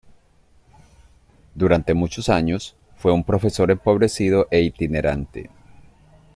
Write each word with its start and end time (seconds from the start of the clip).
Durante 1.53 1.93
muchos 1.93 2.29
años, 2.29 2.75
fue 2.97 3.11
un 3.13 3.23
profesor 3.23 3.69
empobrecido 3.69 4.47
e 4.49 4.61
itinerante. 4.61 5.51